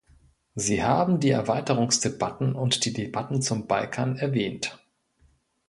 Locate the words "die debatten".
2.85-3.43